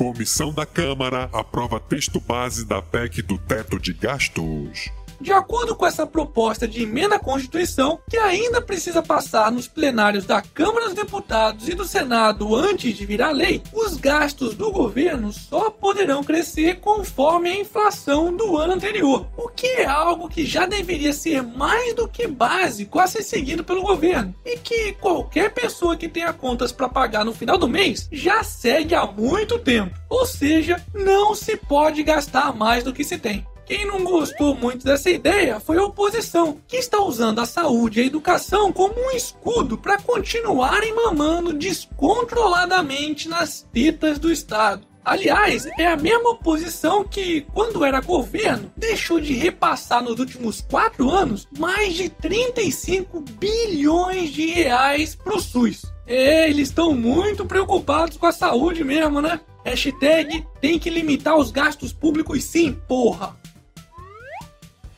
Comissão 0.00 0.50
da 0.50 0.64
Câmara 0.64 1.28
aprova 1.30 1.78
texto 1.78 2.18
base 2.20 2.64
da 2.64 2.80
PEC 2.80 3.20
do 3.20 3.36
teto 3.36 3.78
de 3.78 3.92
gastos. 3.92 4.90
De 5.20 5.32
acordo 5.32 5.76
com 5.76 5.86
essa 5.86 6.06
proposta 6.06 6.66
de 6.66 6.82
emenda 6.82 7.16
à 7.16 7.18
Constituição, 7.18 8.00
que 8.08 8.16
ainda 8.16 8.62
precisa 8.62 9.02
passar 9.02 9.52
nos 9.52 9.68
plenários 9.68 10.24
da 10.24 10.40
Câmara 10.40 10.86
dos 10.86 10.94
Deputados 10.94 11.68
e 11.68 11.74
do 11.74 11.84
Senado 11.84 12.54
antes 12.54 12.96
de 12.96 13.04
virar 13.04 13.30
lei, 13.30 13.62
os 13.72 13.96
gastos 13.96 14.54
do 14.54 14.72
governo 14.72 15.30
só 15.30 15.68
poderão 15.70 16.24
crescer 16.24 16.80
conforme 16.80 17.50
a 17.50 17.60
inflação 17.60 18.34
do 18.34 18.56
ano 18.56 18.72
anterior, 18.72 19.26
o 19.36 19.48
que 19.48 19.66
é 19.66 19.84
algo 19.84 20.28
que 20.28 20.46
já 20.46 20.64
deveria 20.64 21.12
ser 21.12 21.42
mais 21.42 21.94
do 21.94 22.08
que 22.08 22.26
básico 22.26 22.98
a 22.98 23.06
ser 23.06 23.22
seguido 23.22 23.62
pelo 23.62 23.82
governo 23.82 24.34
e 24.44 24.56
que 24.56 24.92
qualquer 24.94 25.52
pessoa 25.52 25.96
que 25.96 26.08
tenha 26.08 26.32
contas 26.32 26.72
para 26.72 26.88
pagar 26.88 27.24
no 27.26 27.34
final 27.34 27.58
do 27.58 27.68
mês 27.68 28.08
já 28.10 28.42
segue 28.42 28.94
há 28.94 29.04
muito 29.04 29.58
tempo. 29.58 29.94
Ou 30.08 30.24
seja, 30.24 30.82
não 30.94 31.34
se 31.34 31.56
pode 31.56 32.02
gastar 32.02 32.54
mais 32.54 32.82
do 32.82 32.92
que 32.92 33.04
se 33.04 33.18
tem. 33.18 33.46
Quem 33.70 33.86
não 33.86 34.02
gostou 34.02 34.56
muito 34.56 34.84
dessa 34.84 35.08
ideia 35.08 35.60
foi 35.60 35.78
a 35.78 35.84
oposição, 35.84 36.56
que 36.66 36.76
está 36.76 37.00
usando 37.00 37.38
a 37.38 37.46
saúde 37.46 38.00
e 38.00 38.02
a 38.02 38.06
educação 38.06 38.72
como 38.72 39.00
um 39.00 39.12
escudo 39.12 39.78
para 39.78 39.96
continuarem 40.02 40.92
mamando 40.92 41.52
descontroladamente 41.52 43.28
nas 43.28 43.64
tetas 43.72 44.18
do 44.18 44.28
Estado. 44.32 44.84
Aliás, 45.04 45.68
é 45.78 45.86
a 45.86 45.96
mesma 45.96 46.30
oposição 46.30 47.04
que, 47.04 47.42
quando 47.54 47.84
era 47.84 48.00
governo, 48.00 48.72
deixou 48.76 49.20
de 49.20 49.34
repassar 49.34 50.02
nos 50.02 50.18
últimos 50.18 50.60
quatro 50.60 51.08
anos 51.08 51.46
mais 51.56 51.94
de 51.94 52.08
35 52.08 53.20
bilhões 53.38 54.30
de 54.30 54.46
reais 54.46 55.14
para 55.14 55.36
o 55.36 55.40
SUS. 55.40 55.82
É, 56.08 56.50
eles 56.50 56.70
estão 56.70 56.92
muito 56.92 57.46
preocupados 57.46 58.16
com 58.16 58.26
a 58.26 58.32
saúde 58.32 58.82
mesmo, 58.82 59.20
né? 59.20 59.38
Hashtag 59.64 60.44
tem 60.60 60.76
que 60.76 60.90
limitar 60.90 61.36
os 61.36 61.52
gastos 61.52 61.92
públicos 61.92 62.42
sim, 62.42 62.76
porra. 62.88 63.38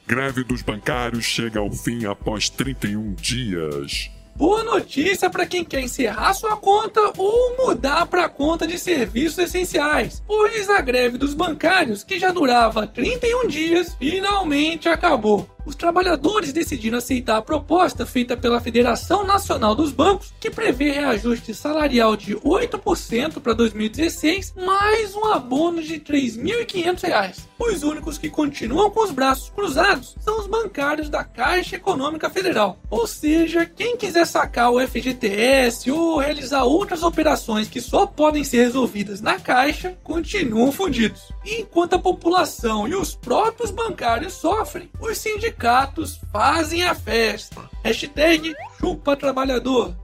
Greve 0.06 0.42
dos 0.42 0.62
bancários 0.62 1.24
chega 1.24 1.60
ao 1.60 1.70
fim 1.70 2.04
após 2.06 2.48
31 2.48 3.14
dias. 3.14 4.10
Boa 4.34 4.64
notícia 4.64 5.28
para 5.28 5.46
quem 5.46 5.64
quer 5.64 5.80
encerrar 5.80 6.32
sua 6.32 6.56
conta 6.56 7.12
ou 7.16 7.56
mudar 7.56 8.06
para 8.06 8.28
conta 8.28 8.66
de 8.66 8.78
serviços 8.78 9.38
essenciais, 9.38 10.22
pois 10.26 10.68
a 10.70 10.80
greve 10.80 11.18
dos 11.18 11.34
bancários, 11.34 12.02
que 12.02 12.18
já 12.18 12.32
durava 12.32 12.86
31 12.86 13.46
dias, 13.46 13.94
finalmente 13.94 14.88
acabou 14.88 15.48
os 15.64 15.74
trabalhadores 15.74 16.52
decidiram 16.52 16.98
aceitar 16.98 17.36
a 17.36 17.42
proposta 17.42 18.04
feita 18.04 18.36
pela 18.36 18.60
Federação 18.60 19.26
Nacional 19.26 19.74
dos 19.74 19.92
Bancos, 19.92 20.32
que 20.40 20.50
prevê 20.50 20.90
reajuste 20.90 21.54
salarial 21.54 22.16
de 22.16 22.34
8% 22.36 23.40
para 23.40 23.52
2016, 23.52 24.54
mais 24.56 25.14
um 25.14 25.26
abono 25.26 25.82
de 25.82 25.94
R$ 25.94 26.00
3.500. 26.00 27.52
Os 27.58 27.82
únicos 27.82 28.18
que 28.18 28.28
continuam 28.28 28.90
com 28.90 29.04
os 29.04 29.12
braços 29.12 29.50
cruzados 29.50 30.16
são 30.20 30.40
os 30.40 30.46
bancários 30.46 31.08
da 31.08 31.22
Caixa 31.22 31.76
Econômica 31.76 32.28
Federal. 32.28 32.78
Ou 32.90 33.06
seja, 33.06 33.64
quem 33.64 33.96
quiser 33.96 34.26
sacar 34.26 34.72
o 34.72 34.80
FGTS 34.80 35.90
ou 35.90 36.18
realizar 36.18 36.64
outras 36.64 37.02
operações 37.02 37.68
que 37.68 37.80
só 37.80 38.04
podem 38.04 38.42
ser 38.42 38.64
resolvidas 38.64 39.20
na 39.20 39.38
Caixa, 39.38 39.96
continuam 40.02 40.72
fundidos. 40.72 41.32
Enquanto 41.44 41.94
a 41.94 41.98
população 41.98 42.86
e 42.86 42.94
os 42.94 43.14
próprios 43.14 43.70
bancários 43.70 44.34
sofrem, 44.34 44.90
os 45.00 45.16
sindicatos 45.18 46.20
fazem 46.32 46.84
a 46.84 46.94
festa. 46.94 47.68
Hashtag 47.82 48.54
chupa 48.78 49.16
trabalhador. 49.16 49.96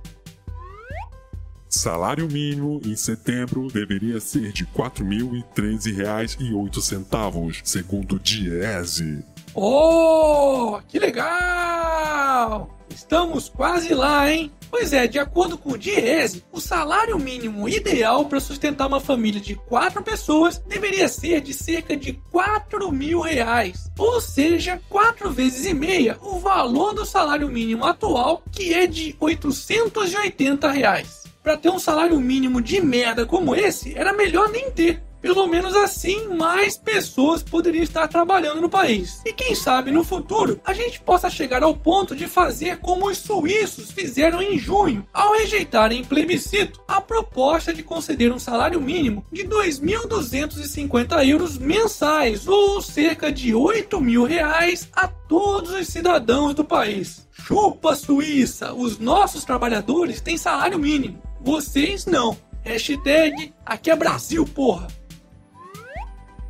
Salário 1.68 2.26
mínimo 2.26 2.80
em 2.84 2.96
setembro 2.96 3.68
deveria 3.68 4.18
ser 4.20 4.52
de 4.52 4.64
R$ 4.64 4.70
4.013,08, 4.74 7.60
segundo 7.62 8.16
o 8.16 8.18
Diese. 8.18 9.22
Oh, 9.54 10.80
que 10.88 10.98
legal! 10.98 12.74
Estamos 12.88 13.50
quase 13.50 13.94
lá, 13.94 14.32
hein? 14.32 14.50
Pois 14.70 14.92
é, 14.92 15.06
de 15.06 15.18
acordo 15.18 15.56
com 15.56 15.72
o 15.72 15.78
Diese, 15.78 16.44
o 16.52 16.60
salário 16.60 17.18
mínimo 17.18 17.68
ideal 17.68 18.26
para 18.26 18.40
sustentar 18.40 18.86
uma 18.86 19.00
família 19.00 19.40
de 19.40 19.54
quatro 19.54 20.02
pessoas 20.02 20.58
deveria 20.58 21.08
ser 21.08 21.40
de 21.40 21.54
cerca 21.54 21.96
de 21.96 22.12
4 22.30 22.92
mil 22.92 23.20
reais. 23.20 23.90
Ou 23.98 24.20
seja, 24.20 24.80
quatro 24.88 25.30
vezes 25.30 25.66
e 25.66 25.74
meia 25.74 26.18
o 26.22 26.38
valor 26.38 26.94
do 26.94 27.06
salário 27.06 27.48
mínimo 27.48 27.84
atual, 27.84 28.42
que 28.52 28.74
é 28.74 28.86
de 28.86 29.16
880 29.18 30.70
reais. 30.70 31.24
Para 31.42 31.56
ter 31.56 31.70
um 31.70 31.78
salário 31.78 32.20
mínimo 32.20 32.60
de 32.60 32.80
merda 32.80 33.24
como 33.24 33.54
esse, 33.54 33.96
era 33.96 34.12
melhor 34.12 34.50
nem 34.50 34.70
ter. 34.70 35.02
Pelo 35.20 35.46
menos 35.46 35.74
assim, 35.74 36.28
mais 36.28 36.76
pessoas 36.76 37.42
poderiam 37.42 37.82
estar 37.82 38.06
trabalhando 38.06 38.60
no 38.60 38.68
país. 38.68 39.20
E 39.24 39.32
quem 39.32 39.54
sabe 39.54 39.90
no 39.90 40.04
futuro 40.04 40.60
a 40.64 40.72
gente 40.72 41.00
possa 41.00 41.28
chegar 41.28 41.62
ao 41.62 41.74
ponto 41.74 42.14
de 42.14 42.28
fazer 42.28 42.78
como 42.78 43.08
os 43.08 43.18
suíços 43.18 43.90
fizeram 43.90 44.40
em 44.40 44.58
junho, 44.58 45.06
ao 45.12 45.32
rejeitarem 45.32 46.00
em 46.00 46.04
plebiscito 46.04 46.80
a 46.86 47.00
proposta 47.00 47.72
de 47.74 47.82
conceder 47.82 48.32
um 48.32 48.38
salário 48.38 48.80
mínimo 48.80 49.24
de 49.32 49.44
2.250 49.44 51.26
euros 51.26 51.58
mensais, 51.58 52.46
ou 52.46 52.80
cerca 52.80 53.32
de 53.32 53.54
8 53.54 54.00
mil 54.00 54.24
reais 54.24 54.88
a 54.92 55.08
todos 55.08 55.70
os 55.70 55.88
cidadãos 55.88 56.54
do 56.54 56.64
país. 56.64 57.26
Chupa 57.32 57.94
Suíça! 57.94 58.72
Os 58.72 58.98
nossos 58.98 59.44
trabalhadores 59.44 60.20
têm 60.20 60.36
salário 60.36 60.78
mínimo. 60.78 61.22
Vocês 61.40 62.06
não. 62.06 62.36
Hashtag 62.62 63.52
aqui 63.64 63.90
é 63.90 63.96
Brasil, 63.96 64.44
porra! 64.44 64.97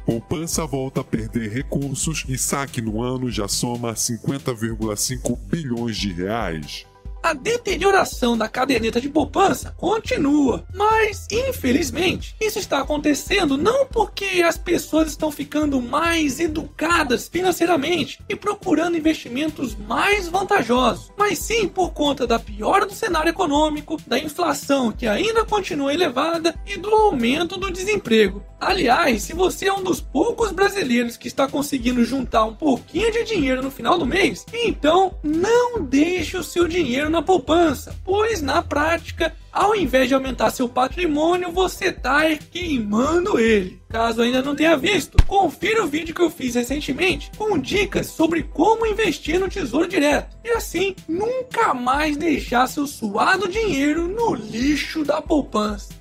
Poupança 0.09 0.65
volta 0.65 1.03
a 1.03 1.05
perder 1.05 1.53
recursos 1.53 2.25
e 2.27 2.39
saque 2.39 2.81
no 2.81 3.03
ano 3.03 3.31
já 3.31 3.47
soma 3.47 3.93
50,5 3.93 5.39
bilhões 5.51 5.99
de 5.99 6.11
reais. 6.11 6.87
A 7.23 7.33
deterioração 7.33 8.39
da 8.39 8.49
caderneta 8.49 9.01
de 9.01 9.09
poupança 9.09 9.75
continua, 9.77 10.65
mas 10.73 11.27
infelizmente 11.31 12.34
isso 12.41 12.59
está 12.59 12.79
acontecendo 12.79 13.59
não 13.59 13.87
porque 13.87 14.43
as 14.43 14.56
pessoas 14.56 15.09
estão 15.09 15.31
ficando 15.31 15.83
mais 15.83 16.39
educadas 16.39 17.28
financeiramente 17.28 18.21
e 18.28 18.37
procurando 18.37 18.97
investimentos 18.97 19.75
mais 19.75 20.28
vantajosos, 20.28 21.12
mas 21.19 21.39
sim 21.39 21.69
por 21.69 21.93
conta 21.93 22.27
da 22.27 22.39
piora 22.39 22.87
do 22.87 22.95
cenário 22.95 23.31
econômico, 23.31 24.01
da 24.07 24.19
inflação 24.19 24.93
que 24.93 25.07
ainda 25.07 25.45
continua 25.45 25.93
elevada 25.93 26.55
e 26.67 26.77
do 26.77 26.95
aumento 26.95 27.59
do 27.59 27.71
desemprego. 27.71 28.43
Aliás, 28.61 29.23
se 29.23 29.34
você 29.34 29.69
é 29.69 29.73
um 29.73 29.84
dos 29.84 30.01
poucos 30.01 30.51
brasileiros 30.51 31.17
que 31.17 31.28
está 31.28 31.47
conseguindo 31.47 32.05
juntar 32.05 32.45
um 32.45 32.55
pouquinho 32.55 33.12
de 33.12 33.23
dinheiro 33.23 33.62
no 33.62 33.71
final 33.71 33.97
do 33.97 34.05
mês, 34.05 34.45
então 34.53 35.15
não 35.23 35.81
deixe 35.81 36.37
o 36.37 36.43
seu 36.43 36.67
dinheiro 36.67 37.08
na 37.09 37.23
poupança, 37.23 37.95
pois 38.05 38.43
na 38.43 38.63
prática, 38.63 39.35
ao 39.53 39.75
invés 39.75 40.09
de 40.09 40.15
aumentar 40.15 40.51
seu 40.51 40.69
patrimônio, 40.69 41.51
você 41.51 41.87
está 41.87 42.25
queimando 42.37 43.39
ele. 43.39 43.81
Caso 43.89 44.22
ainda 44.22 44.43
não 44.43 44.55
tenha 44.55 44.77
visto, 44.77 45.16
confira 45.27 45.84
o 45.84 45.89
vídeo 45.89 46.15
que 46.15 46.22
eu 46.22 46.31
fiz 46.31 46.55
recentemente 46.55 47.31
com 47.37 47.59
dicas 47.59 48.07
sobre 48.07 48.43
como 48.43 48.87
investir 48.87 49.41
no 49.41 49.49
Tesouro 49.49 49.89
Direto 49.89 50.37
e 50.45 50.51
assim 50.51 50.95
nunca 51.09 51.72
mais 51.75 52.16
deixar 52.16 52.66
seu 52.66 52.87
suado 52.87 53.49
dinheiro 53.49 54.07
no 54.07 54.34
lixo 54.34 55.04
da 55.04 55.22
poupança. 55.22 55.99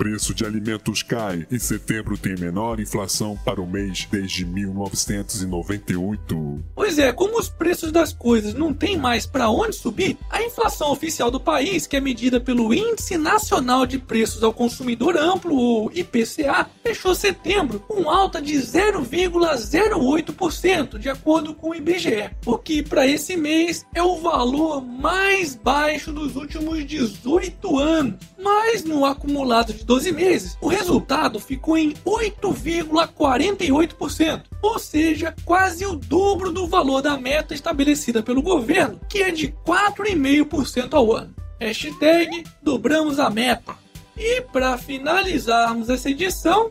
Preço 0.00 0.32
de 0.32 0.46
alimentos 0.46 1.02
cai. 1.02 1.46
Em 1.52 1.58
setembro 1.58 2.16
tem 2.16 2.34
menor 2.34 2.80
inflação 2.80 3.38
para 3.44 3.60
o 3.60 3.66
mês 3.66 4.08
desde 4.10 4.46
1998. 4.46 6.64
Pois 6.74 6.98
é, 6.98 7.12
como 7.12 7.38
os 7.38 7.50
preços 7.50 7.92
das 7.92 8.10
coisas 8.10 8.54
não 8.54 8.72
tem 8.72 8.96
mais 8.96 9.26
para 9.26 9.50
onde 9.50 9.76
subir, 9.76 10.16
a 10.30 10.42
inflação 10.42 10.90
oficial 10.90 11.30
do 11.30 11.38
país, 11.38 11.86
que 11.86 11.98
é 11.98 12.00
medida 12.00 12.40
pelo 12.40 12.72
Índice 12.72 13.18
Nacional 13.18 13.84
de 13.84 13.98
Preços 13.98 14.42
ao 14.42 14.54
Consumidor 14.54 15.18
Amplo, 15.18 15.54
ou 15.54 15.92
IPCA, 15.92 16.66
fechou 16.82 17.14
setembro 17.14 17.78
com 17.80 18.08
alta 18.08 18.40
de 18.40 18.54
0,08%, 18.54 20.98
de 20.98 21.10
acordo 21.10 21.52
com 21.52 21.72
o 21.72 21.74
IBGE, 21.74 22.30
o 22.46 22.56
que 22.56 22.82
para 22.82 23.06
esse 23.06 23.36
mês 23.36 23.84
é 23.94 24.02
o 24.02 24.16
valor 24.16 24.82
mais 24.82 25.54
baixo 25.54 26.10
dos 26.10 26.36
últimos 26.36 26.86
18 26.86 27.78
anos. 27.78 28.14
Mas 28.42 28.82
no 28.82 29.04
acumulado 29.04 29.74
de 29.74 29.89
12 29.90 30.12
meses, 30.12 30.56
o 30.60 30.68
resultado 30.68 31.40
ficou 31.40 31.76
em 31.76 31.94
8,48%, 32.06 34.44
ou 34.62 34.78
seja, 34.78 35.34
quase 35.44 35.84
o 35.84 35.96
dobro 35.96 36.52
do 36.52 36.68
valor 36.68 37.02
da 37.02 37.18
meta 37.18 37.54
estabelecida 37.54 38.22
pelo 38.22 38.40
governo, 38.40 39.00
que 39.08 39.20
é 39.20 39.32
de 39.32 39.48
4,5% 39.66 40.94
ao 40.94 41.12
ano. 41.12 41.34
Hashtag 41.60 42.44
dobramos 42.62 43.18
a 43.18 43.28
meta. 43.30 43.74
E 44.16 44.42
para 44.42 44.78
finalizarmos 44.78 45.90
essa 45.90 46.08
edição, 46.08 46.70